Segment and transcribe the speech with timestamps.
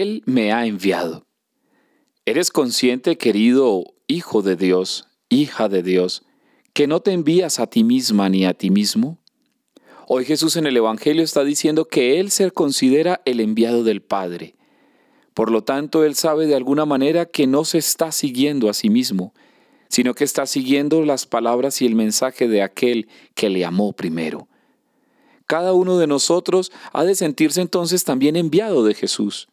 [0.00, 1.26] Él me ha enviado.
[2.24, 6.22] ¿Eres consciente, querido Hijo de Dios, hija de Dios,
[6.72, 9.18] que no te envías a ti misma ni a ti mismo?
[10.08, 14.56] Hoy Jesús en el Evangelio está diciendo que Él se considera el enviado del Padre.
[15.34, 18.88] Por lo tanto, Él sabe de alguna manera que no se está siguiendo a sí
[18.88, 19.34] mismo,
[19.90, 24.48] sino que está siguiendo las palabras y el mensaje de aquel que le amó primero.
[25.46, 29.48] Cada uno de nosotros ha de sentirse entonces también enviado de Jesús.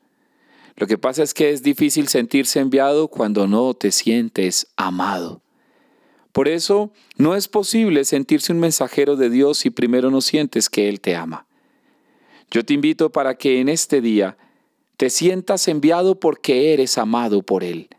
[0.80, 5.42] Lo que pasa es que es difícil sentirse enviado cuando no te sientes amado.
[6.32, 10.88] Por eso no es posible sentirse un mensajero de Dios si primero no sientes que
[10.88, 11.46] Él te ama.
[12.50, 14.38] Yo te invito para que en este día
[14.96, 17.90] te sientas enviado porque eres amado por Él.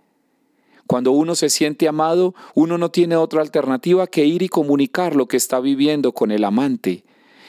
[0.87, 5.29] Cuando uno se siente amado, uno no tiene otra alternativa que ir y comunicar lo
[5.29, 7.05] que está viviendo con el amante.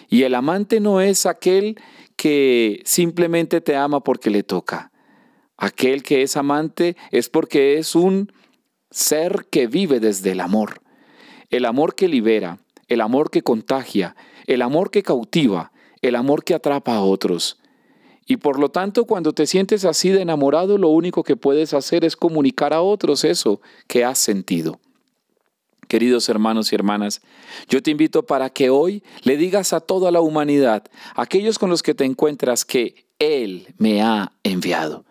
[0.10, 1.80] Y el amante no es aquel
[2.18, 4.91] que simplemente te ama porque le toca.
[5.62, 8.34] Aquel que es amante es porque es un
[8.90, 10.82] ser que vive desde el amor.
[11.52, 14.16] El amor que libera, el amor que contagia,
[14.48, 17.60] el amor que cautiva, el amor que atrapa a otros.
[18.26, 22.06] Y por lo tanto, cuando te sientes así de enamorado, lo único que puedes hacer
[22.06, 24.80] es comunicar a otros eso que has sentido.
[25.88, 27.22] Queridos hermanos y hermanas,
[27.70, 31.84] yo te invito para que hoy le digas a toda la humanidad, aquellos con los
[31.84, 35.06] que te encuentras, que Él me ha enviado.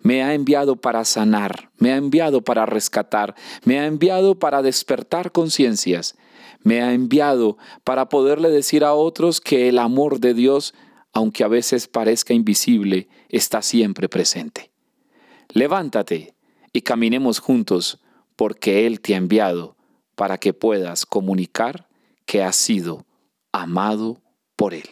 [0.00, 3.34] Me ha enviado para sanar, me ha enviado para rescatar,
[3.64, 6.16] me ha enviado para despertar conciencias,
[6.62, 10.74] me ha enviado para poderle decir a otros que el amor de Dios,
[11.12, 14.70] aunque a veces parezca invisible, está siempre presente.
[15.48, 16.34] Levántate
[16.72, 18.00] y caminemos juntos
[18.36, 19.76] porque Él te ha enviado
[20.14, 21.88] para que puedas comunicar
[22.26, 23.06] que has sido
[23.52, 24.22] amado
[24.56, 24.88] por Él.